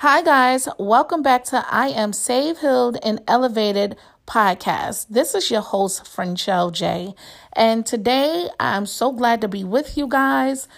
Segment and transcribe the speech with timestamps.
[0.00, 0.66] Hi, guys.
[0.78, 5.08] Welcome back to I Am Saved, Healed, and Elevated podcast.
[5.10, 7.14] This is your host, Frenchelle J.
[7.52, 10.68] And today I'm so glad to be with you guys.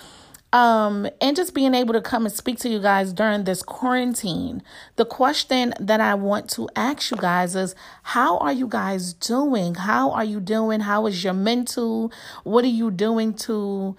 [0.53, 4.61] Um, and just being able to come and speak to you guys during this quarantine.
[4.97, 9.77] The question that I want to ask you guys is how are you guys doing?
[9.77, 10.81] How are you doing?
[10.81, 12.11] How is your mental?
[12.43, 13.97] What are you doing to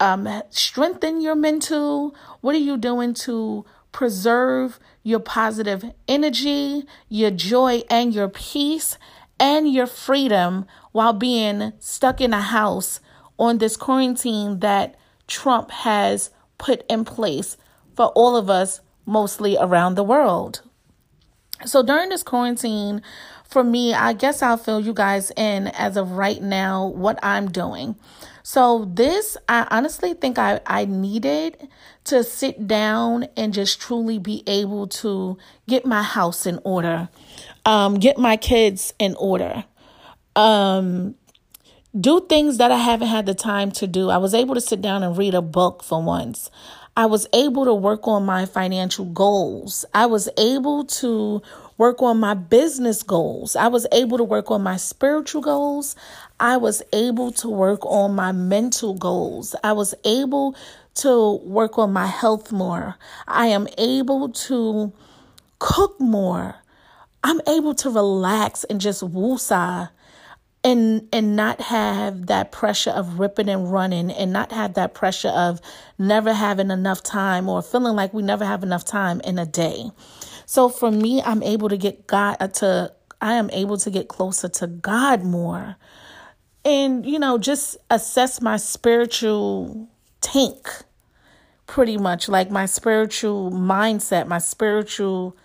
[0.00, 2.12] um, strengthen your mental?
[2.40, 3.64] What are you doing to
[3.94, 8.98] preserve your positive energy, your joy, and your peace
[9.38, 13.00] and your freedom while being stuck in a house
[13.38, 14.96] on this quarantine that
[15.28, 17.56] Trump has put in place
[17.94, 20.62] for all of us, mostly around the world.
[21.64, 23.00] So during this quarantine,
[23.54, 27.48] for me, I guess I'll fill you guys in as of right now what I'm
[27.52, 27.94] doing.
[28.42, 31.68] So this, I honestly think I, I needed
[32.06, 37.08] to sit down and just truly be able to get my house in order,
[37.64, 39.64] um, get my kids in order,
[40.34, 41.14] um,
[41.98, 44.10] do things that I haven't had the time to do.
[44.10, 46.50] I was able to sit down and read a book for once.
[46.96, 49.84] I was able to work on my financial goals.
[49.92, 51.42] I was able to
[51.76, 53.56] work on my business goals.
[53.56, 55.96] I was able to work on my spiritual goals.
[56.38, 59.56] I was able to work on my mental goals.
[59.64, 60.54] I was able
[60.96, 62.96] to work on my health more.
[63.26, 64.92] I am able to
[65.58, 66.54] cook more.
[67.24, 69.90] I'm able to relax and just woosah
[70.64, 75.28] and and not have that pressure of ripping and running and not have that pressure
[75.28, 75.60] of
[75.98, 79.90] never having enough time or feeling like we never have enough time in a day.
[80.46, 84.08] So for me, I'm able to get God uh, to I am able to get
[84.08, 85.76] closer to God more.
[86.64, 89.88] And you know, just assess my spiritual
[90.22, 90.66] tank
[91.66, 95.36] pretty much like my spiritual mindset, my spiritual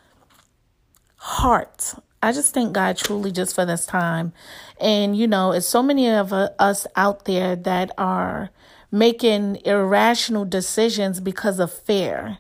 [1.17, 1.95] heart.
[2.21, 4.33] I just thank God truly just for this time.
[4.79, 8.49] And, you know, it's so many of us out there that are
[8.91, 12.39] making irrational decisions because of fear.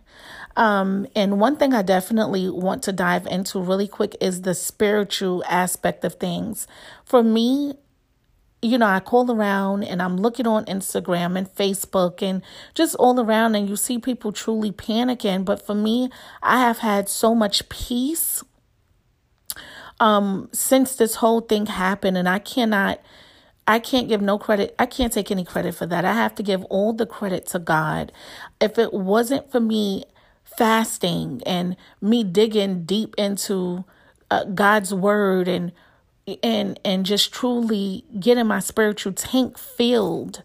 [0.57, 5.43] Um, and one thing I definitely want to dive into really quick is the spiritual
[5.47, 6.67] aspect of things.
[7.05, 7.75] For me,
[8.61, 12.41] you know, I call around and I'm looking on Instagram and Facebook and
[12.73, 15.45] just all around, and you see people truly panicking.
[15.45, 16.09] But for me,
[16.43, 18.43] I have had so much peace
[19.99, 23.01] um, since this whole thing happened, and I cannot.
[23.67, 24.73] I can't give no credit.
[24.79, 26.03] I can't take any credit for that.
[26.03, 28.11] I have to give all the credit to God.
[28.59, 30.05] If it wasn't for me
[30.43, 33.85] fasting and me digging deep into
[34.31, 35.71] uh, God's word and
[36.43, 40.43] and and just truly getting my spiritual tank filled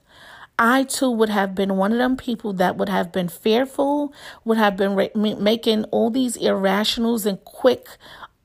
[0.58, 4.12] I too would have been one of them people that would have been fearful,
[4.44, 7.88] would have been re- making all these irrationals and quick,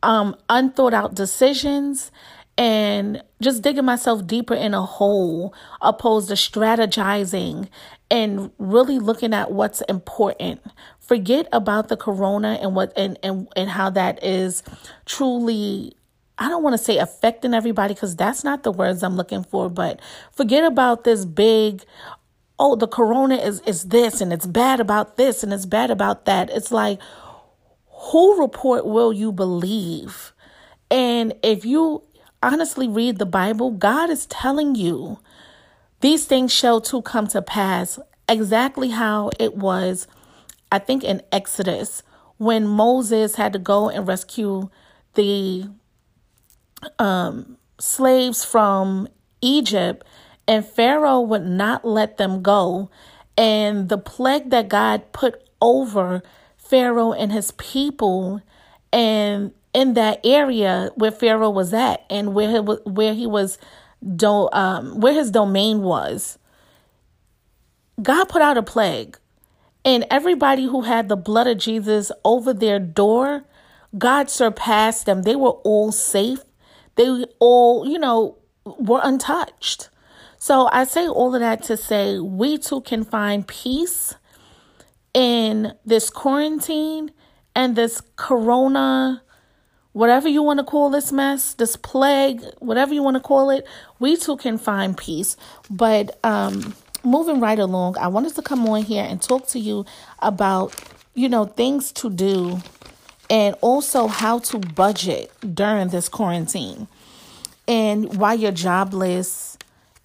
[0.04, 2.12] um, unthought out decisions
[2.58, 7.70] and just digging myself deeper in a hole opposed to strategizing
[8.12, 10.62] and really looking at what's important.
[11.00, 14.62] Forget about the corona and what and and, and how that is
[15.06, 15.94] truly
[16.40, 19.70] I don't want to say affecting everybody because that's not the words I'm looking for,
[19.70, 20.00] but
[20.32, 21.84] forget about this big,
[22.58, 26.24] oh, the corona is, is this and it's bad about this and it's bad about
[26.26, 26.50] that.
[26.50, 27.00] It's like,
[28.00, 30.34] who report will you believe?
[30.90, 32.04] And if you
[32.42, 35.20] honestly read the Bible, God is telling you
[36.00, 38.00] these things shall too come to pass
[38.30, 40.08] exactly how it was,
[40.72, 42.02] I think, in Exodus
[42.38, 44.70] when Moses had to go and rescue
[45.16, 45.66] the
[46.98, 49.10] um, slaves from
[49.42, 50.06] Egypt,
[50.48, 52.90] and Pharaoh would not let them go.
[53.38, 56.24] And the plague that God put over
[56.70, 58.42] Pharaoh and his people,
[58.94, 63.58] and in that area where Pharaoh was at, and where he was, where he was,
[64.16, 66.38] do, um, where his domain was,
[68.02, 69.18] God put out a plague,
[69.84, 73.44] and everybody who had the blood of Jesus over their door,
[73.98, 75.24] God surpassed them.
[75.24, 76.40] They were all safe
[77.00, 79.90] they all, you know, were untouched.
[80.38, 84.16] So I say all of that to say we too can find peace
[85.14, 87.12] in this quarantine
[87.56, 89.22] and this corona,
[89.94, 93.66] whatever you want to call this mess, this plague, whatever you want to call it,
[94.00, 95.36] we too can find peace.
[95.70, 99.86] But um moving right along, I wanted to come on here and talk to you
[100.20, 100.76] about,
[101.16, 102.62] you know, things to do
[103.30, 106.88] and also how to budget during this quarantine
[107.68, 109.58] and why you're jobless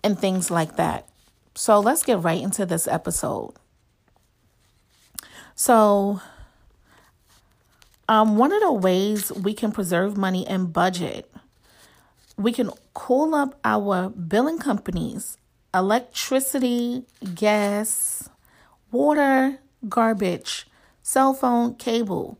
[0.02, 1.08] and things like that.
[1.54, 3.54] So let's get right into this episode.
[5.54, 6.20] So,
[8.06, 11.30] Um, one of the ways we can preserve money and budget,
[12.36, 15.38] we can call up our billing companies,
[15.72, 18.28] electricity, gas,
[18.92, 19.58] water,
[19.88, 20.66] garbage,
[21.02, 22.36] cell phone, cable.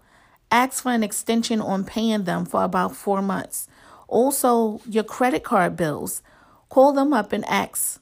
[0.51, 3.67] Ask for an extension on paying them for about four months.
[4.07, 6.21] Also, your credit card bills.
[6.69, 8.01] Call them up and ask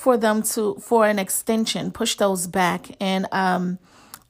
[0.00, 1.90] for them to for an extension.
[1.90, 3.78] Push those back and um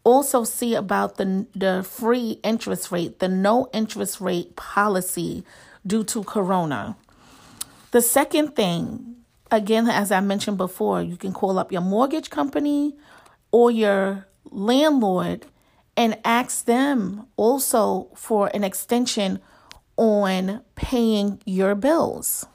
[0.02, 5.44] also see about the the free interest rate, the no interest rate policy
[5.87, 6.96] due to corona.
[7.93, 9.14] The second thing,
[9.52, 12.96] again as I mentioned before, you can call up your mortgage company
[13.52, 15.46] or your landlord
[15.96, 19.38] and ask them also for an extension
[19.96, 22.46] on paying your bills.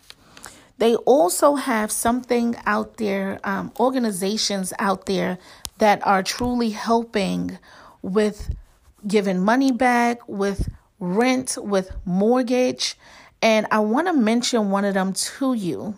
[0.78, 5.38] They also have something out there, um, organizations out there
[5.78, 7.58] that are truly helping
[8.02, 8.54] with
[9.08, 10.70] giving money back, with
[11.00, 12.98] rent, with mortgage.
[13.42, 15.96] And I want to mention one of them to you.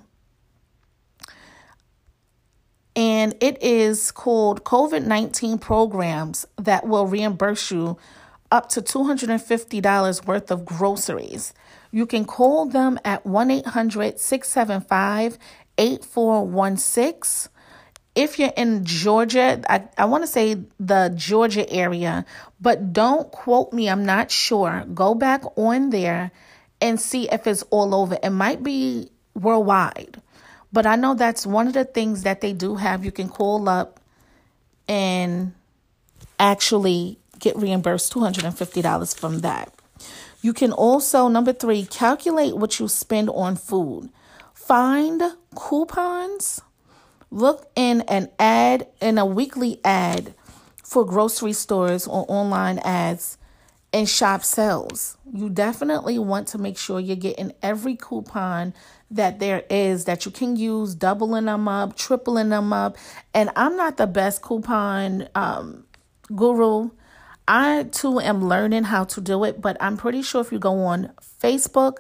[2.96, 7.98] And it is called COVID 19 programs that will reimburse you
[8.52, 11.54] up to $250 worth of groceries.
[11.92, 15.38] You can call them at 1 800 675
[15.78, 17.52] 8416
[18.18, 22.26] if you're in Georgia, I, I want to say the Georgia area,
[22.60, 23.88] but don't quote me.
[23.90, 24.86] I'm not sure.
[24.92, 26.32] Go back on there
[26.82, 28.18] and see if it's all over.
[28.24, 30.20] It might be worldwide,
[30.74, 33.06] but I know that's one of the things that they do have.
[33.06, 34.00] You can call up
[34.88, 35.54] and
[36.40, 39.74] actually get reimbursed $250 from that.
[40.42, 44.10] You can also, number three, calculate what you spend on food.
[44.54, 45.22] Find
[45.56, 46.62] coupons
[47.30, 50.34] Look in an ad, in a weekly ad
[50.84, 53.38] for grocery stores or online ads
[53.92, 55.18] and shop sales.
[55.34, 58.74] You definitely want to make sure you're getting every coupon
[59.12, 62.98] that there is that you can use, doubling them up, tripling them up.
[63.34, 65.86] And I'm not the best coupon um,
[66.34, 66.92] guru.
[67.48, 70.84] I too am learning how to do it, but I'm pretty sure if you go
[70.84, 71.12] on
[71.42, 71.98] Facebook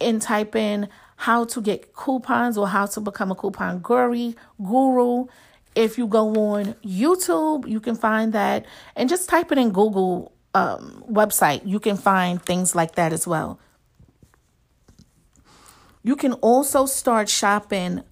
[0.00, 4.34] and type in how to get coupons or how to become a coupon guru.
[4.62, 5.26] Guru.
[5.74, 10.32] If you go on YouTube, you can find that, and just type it in Google
[10.54, 11.62] um, website.
[11.66, 13.58] You can find things like that as well.
[16.02, 18.04] You can also start shopping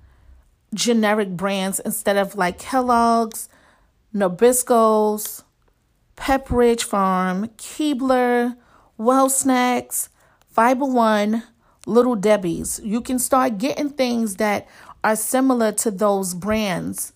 [0.75, 3.49] generic brands instead of like Kellogg's,
[4.15, 5.45] Nabisco's,
[6.17, 8.57] Pepperidge Farm, Keebler,
[8.97, 10.09] Well Snacks,
[10.49, 11.43] Fiber One,
[11.87, 12.81] Little Debbie's.
[12.83, 14.67] You can start getting things that
[15.03, 17.13] are similar to those brands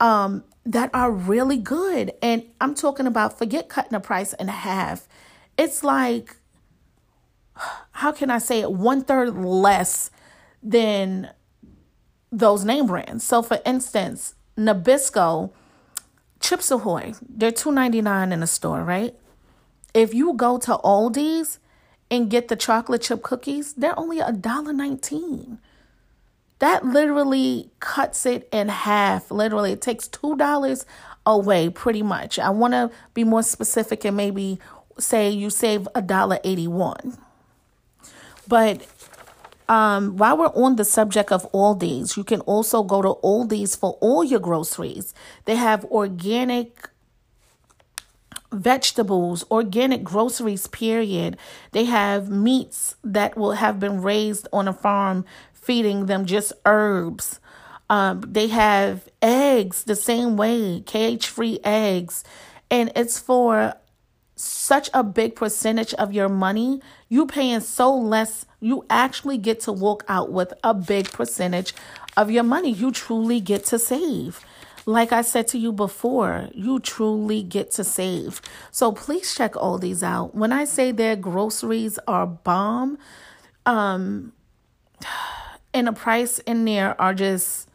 [0.00, 2.12] um, that are really good.
[2.20, 5.08] And I'm talking about forget cutting the price in half.
[5.56, 6.36] It's like,
[7.92, 8.72] how can I say it?
[8.72, 10.10] One third less
[10.62, 11.30] than
[12.30, 13.24] those name brands.
[13.24, 15.52] So, for instance, Nabisco,
[16.40, 19.14] Chips Ahoy, they're two ninety nine in the store, right?
[19.94, 21.58] If you go to Aldi's,
[22.10, 25.58] and get the chocolate chip cookies, they're only a dollar nineteen.
[26.58, 29.30] That literally cuts it in half.
[29.30, 30.86] Literally, it takes two dollars
[31.26, 32.38] away pretty much.
[32.38, 34.58] I want to be more specific and maybe
[34.98, 37.18] say you save a dollar eighty one.
[38.48, 38.86] But
[39.68, 43.98] um, while we're on the subject of Aldi's, you can also go to Aldi's for
[44.00, 45.14] all your groceries.
[45.44, 46.88] They have organic
[48.52, 51.36] vegetables, organic groceries, period.
[51.72, 57.40] They have meats that will have been raised on a farm, feeding them just herbs.
[57.88, 62.24] Um, they have eggs the same way, cage free eggs.
[62.70, 63.74] And it's for
[64.36, 66.80] such a big percentage of your money.
[67.08, 71.74] You paying so less, you actually get to walk out with a big percentage
[72.16, 72.70] of your money.
[72.70, 74.44] You truly get to save.
[74.84, 78.40] Like I said to you before, you truly get to save.
[78.70, 80.34] So please check all these out.
[80.34, 82.98] When I say their groceries are bomb,
[83.64, 84.32] um,
[85.74, 87.68] and the price in there are just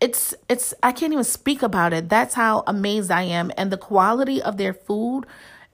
[0.00, 2.08] it's it's I can't even speak about it.
[2.08, 3.52] That's how amazed I am.
[3.56, 5.26] And the quality of their food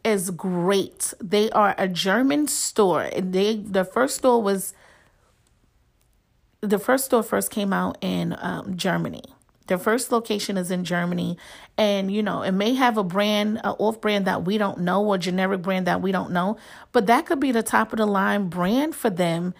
[0.06, 1.12] is great.
[1.20, 3.10] They are a German store.
[3.18, 4.72] They the first store was
[6.60, 9.24] the first store first came out in um, Germany.
[9.66, 11.36] Their first location is in Germany.
[11.76, 15.04] And, you know, it may have a brand, a off brand that we don't know
[15.04, 16.56] or generic brand that we don't know,
[16.92, 19.54] but that could be the top of the line brand for them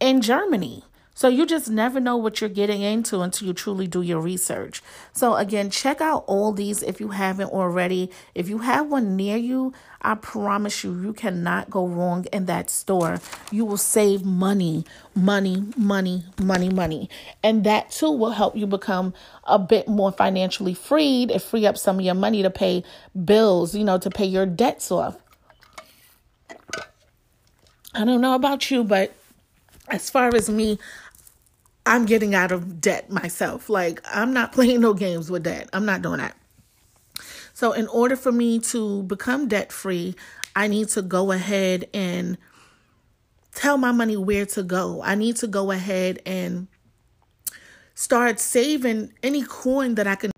[0.00, 0.84] in Germany.
[1.14, 4.82] So you just never know what you're getting into until you truly do your research.
[5.12, 8.10] So again, check out all these if you haven't already.
[8.34, 12.70] If you have one near you, I promise you, you cannot go wrong in that
[12.70, 13.20] store.
[13.50, 17.10] You will save money, money, money, money, money.
[17.42, 19.12] And that too will help you become
[19.44, 22.84] a bit more financially freed and free up some of your money to pay
[23.24, 25.18] bills, you know, to pay your debts off.
[27.94, 29.14] I don't know about you, but
[29.88, 30.78] as far as me,
[31.84, 33.68] I'm getting out of debt myself.
[33.68, 35.68] Like, I'm not playing no games with debt.
[35.72, 36.36] I'm not doing that.
[37.54, 40.14] So, in order for me to become debt free,
[40.56, 42.38] I need to go ahead and
[43.54, 45.02] tell my money where to go.
[45.02, 46.68] I need to go ahead and
[47.94, 50.30] start saving any coin that I can.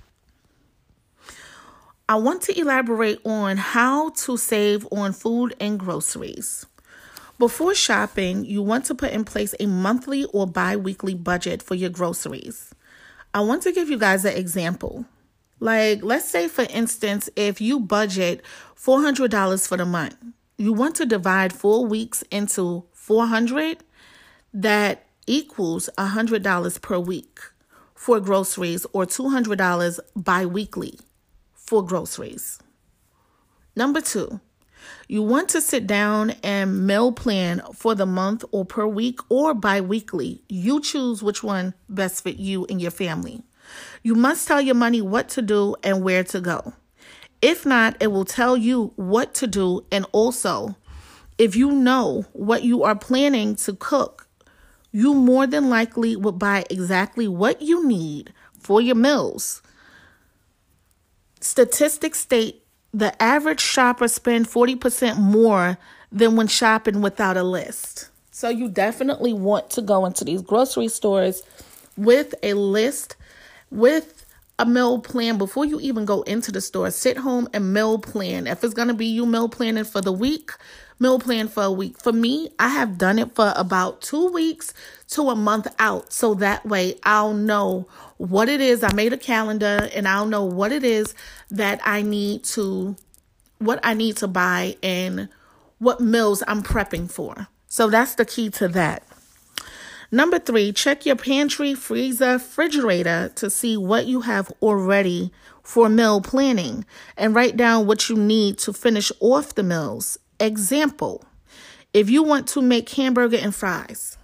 [2.09, 6.67] I want to elaborate on how to save on food and groceries.
[7.39, 11.75] Before shopping, you want to put in place a monthly or bi weekly budget for
[11.75, 12.73] your groceries.
[13.33, 15.05] I want to give you guys an example.
[15.59, 18.43] Like, let's say, for instance, if you budget
[18.77, 20.17] $400 for the month,
[20.59, 23.83] you want to divide four weeks into 400
[24.53, 27.41] that equals $100 per week
[27.95, 31.01] for groceries or $200 bi weekly
[31.53, 32.61] for groceries.
[33.75, 34.41] Number two,
[35.09, 39.55] you want to sit down and meal plan for the month or per week or
[39.55, 40.43] bi weekly.
[40.49, 43.43] You choose which one best fit you and your family.
[44.03, 46.75] You must tell your money what to do and where to go.
[47.41, 49.85] If not, it will tell you what to do.
[49.93, 50.77] And also,
[51.37, 54.29] if you know what you are planning to cook,
[54.93, 59.61] you more than likely will buy exactly what you need for your meals.
[61.41, 62.64] Statistics state
[62.95, 65.77] the average shopper spend 40% more
[66.13, 68.09] than when shopping without a list.
[68.31, 71.43] So you definitely want to go into these grocery stores
[71.97, 73.17] with a list,
[73.71, 74.24] with
[74.59, 76.91] a meal plan before you even go into the store.
[76.91, 78.47] Sit home and meal plan.
[78.47, 80.53] If it's going to be you meal planning for the week,
[80.99, 82.01] meal plan for a week.
[82.01, 84.73] For me, I have done it for about two weeks
[85.09, 86.13] to a month out.
[86.13, 88.85] So that way I'll know what it is.
[88.85, 91.15] I made a calendar and I'll know what it is
[91.51, 92.97] that I need to,
[93.59, 95.29] what I need to buy and
[95.79, 97.49] what meals I'm prepping for.
[97.67, 99.03] So that's the key to that.
[100.11, 105.33] Number three, check your pantry, freezer, refrigerator to see what you have already
[105.63, 106.85] for meal planning
[107.17, 110.19] and write down what you need to finish off the meals.
[110.39, 111.25] Example,
[111.93, 114.19] if you want to make hamburger and fries,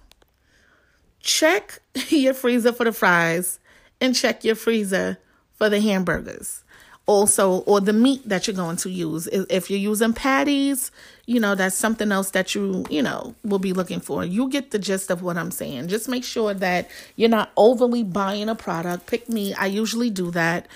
[1.19, 3.59] check your freezer for the fries
[3.99, 5.17] and check your freezer
[5.55, 6.63] for the hamburgers.
[7.11, 9.27] Also, or the meat that you're going to use.
[9.27, 10.91] If you're using patties,
[11.25, 14.23] you know, that's something else that you, you know, will be looking for.
[14.23, 15.89] You get the gist of what I'm saying.
[15.89, 19.07] Just make sure that you're not overly buying a product.
[19.07, 20.69] Pick me, I usually do that.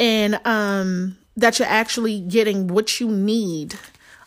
[0.00, 3.74] And um that you're actually getting what you need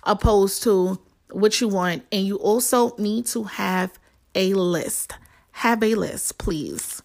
[0.03, 0.99] opposed to
[1.31, 2.03] what you want.
[2.11, 3.97] And you also need to have
[4.35, 5.13] a list.
[5.53, 7.01] Have a list, please.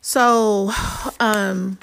[0.00, 0.70] So,
[1.18, 1.78] um,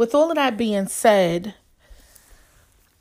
[0.00, 1.52] with all of that being said,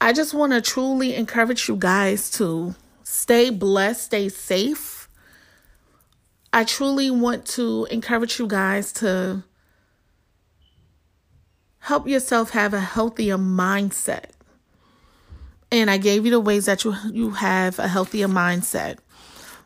[0.02, 5.08] I just want to truly encourage you guys to stay blessed, stay safe.
[6.52, 9.46] I truly want to encourage you guys to
[11.80, 14.32] help yourself have a healthier mindset.
[15.72, 18.98] And I gave you the ways that you you have a healthier mindset.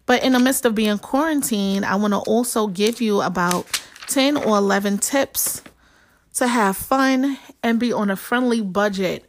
[0.05, 4.37] But in the midst of being quarantined, I want to also give you about 10
[4.37, 5.63] or 11 tips
[6.33, 9.25] to have fun and be on a friendly budget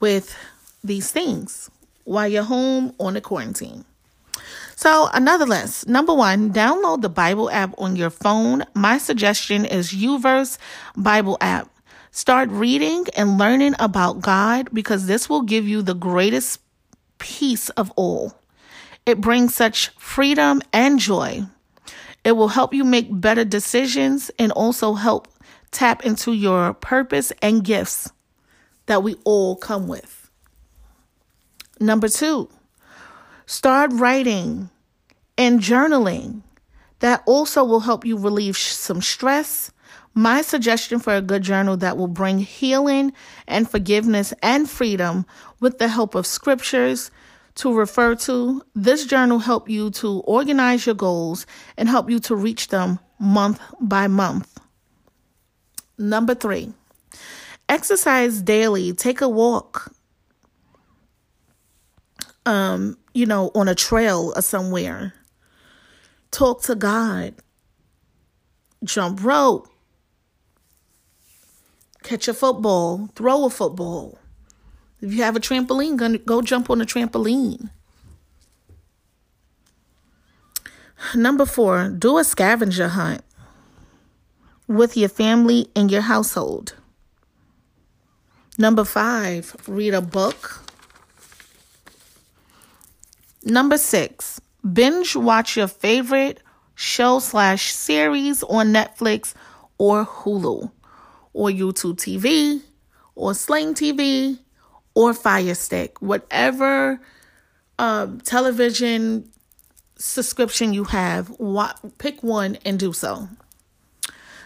[0.00, 0.36] with
[0.82, 1.70] these things
[2.04, 3.84] while you're home on the quarantine.
[4.74, 5.88] So, another list.
[5.88, 8.64] Number one, download the Bible app on your phone.
[8.74, 10.56] My suggestion is YouVersion
[10.96, 11.68] Bible app.
[12.12, 16.60] Start reading and learning about God because this will give you the greatest
[17.18, 18.34] peace of all.
[19.06, 21.42] It brings such freedom and joy.
[22.24, 25.28] It will help you make better decisions and also help
[25.70, 28.10] tap into your purpose and gifts
[28.86, 30.30] that we all come with.
[31.78, 32.48] Number two,
[33.46, 34.70] start writing
[35.38, 36.42] and journaling.
[37.00, 39.72] That also will help you relieve some stress
[40.14, 43.12] my suggestion for a good journal that will bring healing
[43.46, 45.24] and forgiveness and freedom
[45.60, 47.10] with the help of scriptures
[47.54, 48.62] to refer to.
[48.74, 51.46] This journal help you to organize your goals
[51.76, 54.59] and help you to reach them month by month.
[56.00, 56.72] Number 3.
[57.68, 58.94] Exercise daily.
[58.94, 59.92] Take a walk.
[62.46, 65.12] Um, you know, on a trail or somewhere.
[66.30, 67.34] talk to God,
[68.82, 69.68] jump rope,
[72.02, 74.18] catch a football, throw a football.
[75.02, 77.70] If you have a trampoline, go jump on a trampoline.
[81.14, 83.22] Number four, do a scavenger hunt
[84.70, 86.74] with your family and your household.
[88.56, 90.62] Number five, read a book.
[93.44, 94.40] Number six,
[94.72, 96.40] binge watch your favorite
[96.76, 99.34] show slash series on Netflix
[99.76, 100.70] or Hulu
[101.32, 102.62] or YouTube TV
[103.16, 104.38] or Sling TV
[104.94, 107.00] or Fire Stick, whatever
[107.80, 109.28] um, television
[109.96, 111.32] subscription you have,
[111.98, 113.28] pick one and do so.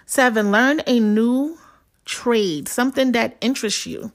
[0.07, 1.59] Seven, learn a new
[2.05, 4.13] trade, something that interests you.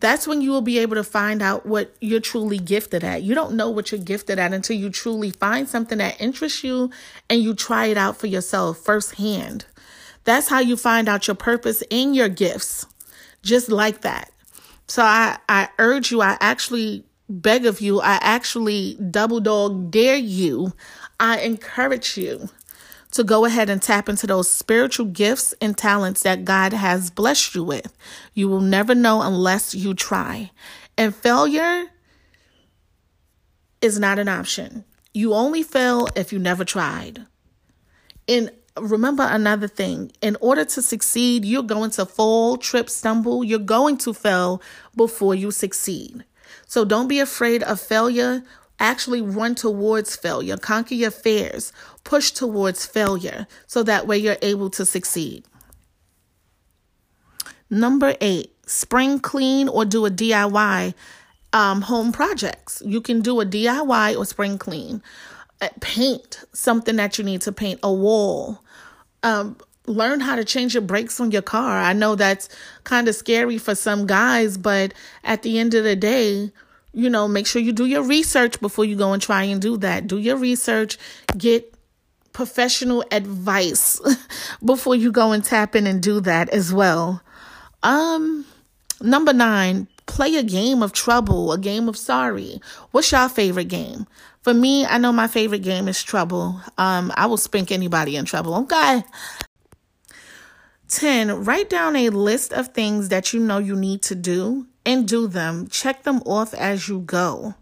[0.00, 3.22] That's when you will be able to find out what you're truly gifted at.
[3.22, 6.90] You don't know what you're gifted at until you truly find something that interests you
[7.28, 9.64] and you try it out for yourself firsthand.
[10.24, 12.86] That's how you find out your purpose and your gifts,
[13.42, 14.30] just like that.
[14.86, 20.16] So I, I urge you, I actually beg of you, I actually double dog dare
[20.16, 20.72] you,
[21.18, 22.48] I encourage you
[23.12, 27.54] to go ahead and tap into those spiritual gifts and talents that God has blessed
[27.54, 27.96] you with.
[28.34, 30.50] You will never know unless you try.
[30.96, 31.86] And failure
[33.80, 34.84] is not an option.
[35.14, 37.26] You only fail if you never tried.
[38.28, 43.58] And remember another thing in order to succeed, you're going to fall, trip, stumble, you're
[43.58, 44.62] going to fail
[44.96, 46.24] before you succeed.
[46.66, 48.42] So don't be afraid of failure.
[48.80, 51.72] Actually, run towards failure, conquer your fears,
[52.04, 55.44] push towards failure so that way you're able to succeed.
[57.70, 60.94] Number eight, spring clean or do a DIY
[61.52, 62.82] um, home projects.
[62.84, 65.02] You can do a DIY or spring clean.
[65.60, 68.62] Uh, paint something that you need to paint, a wall.
[69.22, 69.56] Um,
[69.86, 71.78] learn how to change your brakes on your car.
[71.78, 72.48] I know that's
[72.84, 74.94] kind of scary for some guys, but
[75.24, 76.52] at the end of the day,
[76.92, 79.76] you know, make sure you do your research before you go and try and do
[79.78, 80.06] that.
[80.06, 80.98] Do your research,
[81.36, 81.74] get
[82.32, 84.00] professional advice
[84.64, 87.22] before you go and tap in and do that as well.
[87.82, 88.46] Um
[89.00, 92.60] number 9, play a game of trouble, a game of sorry.
[92.90, 94.06] What's your favorite game?
[94.42, 96.60] For me, I know my favorite game is trouble.
[96.78, 98.54] Um I will spank anybody in trouble.
[98.54, 99.04] Okay.
[100.88, 101.44] 10.
[101.44, 105.26] Write down a list of things that you know you need to do and do
[105.28, 105.68] them.
[105.68, 107.54] Check them off as you go.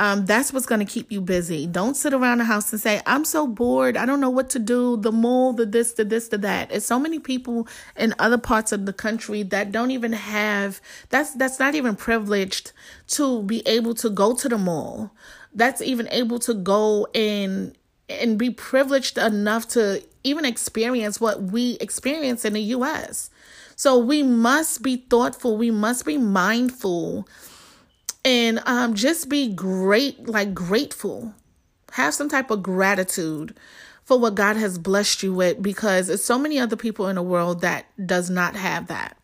[0.00, 1.68] Um, that's what's going to keep you busy.
[1.68, 3.96] Don't sit around the house and say, I'm so bored.
[3.96, 4.96] I don't know what to do.
[4.96, 6.72] The mall, the this, the this, the that.
[6.72, 11.32] It's so many people in other parts of the country that don't even have, that's,
[11.34, 12.72] that's not even privileged
[13.08, 15.12] to be able to go to the mall.
[15.54, 17.76] That's even able to go and,
[18.08, 23.30] and be privileged enough to even experience what we experience in the US.
[23.78, 25.56] So we must be thoughtful.
[25.56, 27.28] We must be mindful
[28.24, 31.32] and um, just be great, like grateful.
[31.92, 33.56] Have some type of gratitude
[34.02, 37.22] for what God has blessed you with because there's so many other people in the
[37.22, 39.16] world that does not have that.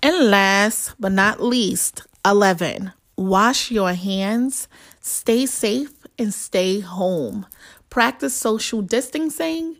[0.00, 4.68] And last but not least, 11, wash your hands,
[5.00, 7.44] stay safe, and stay home.
[7.90, 9.78] Practice social distancing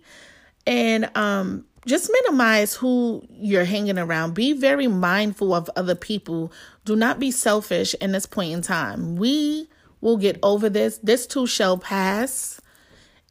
[0.67, 4.35] and um, just minimize who you're hanging around.
[4.35, 6.53] Be very mindful of other people.
[6.85, 9.17] Do not be selfish in this point in time.
[9.17, 9.69] We
[10.01, 10.99] will get over this.
[10.99, 12.61] This too shall pass,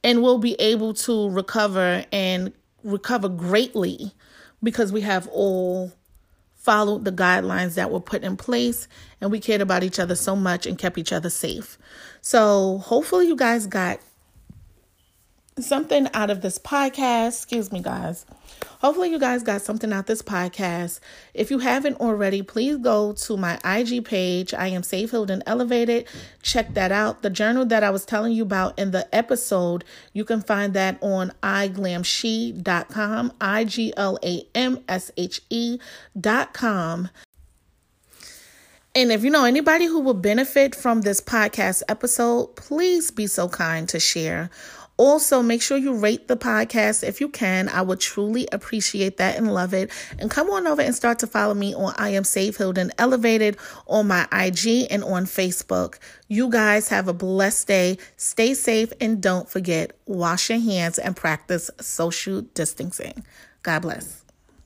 [0.04, 4.14] and we'll be able to recover and recover greatly
[4.64, 5.92] because we have all
[6.56, 8.88] followed the guidelines that were put in place
[9.22, 11.78] and we cared about each other so much and kept each other safe.
[12.22, 14.00] So, hopefully, you guys got
[15.62, 17.30] something out of this podcast.
[17.30, 18.26] Excuse me, guys.
[18.82, 21.00] Hopefully, you guys got something out this podcast.
[21.34, 24.54] If you haven't already, please go to my IG page.
[24.54, 26.08] I am Safe Healed and Elevated.
[26.42, 27.22] Check that out.
[27.22, 30.98] The journal that I was telling you about in the episode, you can find that
[31.02, 37.10] on iglamshe.com, I G L A M S H E.com.
[38.96, 43.48] And if you know anybody who will benefit from this podcast episode, please be so
[43.48, 44.50] kind to share.
[45.00, 47.70] Also, make sure you rate the podcast if you can.
[47.70, 49.92] I would truly appreciate that and love it.
[50.20, 53.56] And come on over and start to follow me on I Am Safe, and Elevated
[53.88, 56.00] on my IG and on Facebook.
[56.28, 57.98] You guys have a blessed day.
[58.18, 63.26] Stay safe and don't forget, wash your hands and practice social distancing.
[63.64, 64.19] God bless.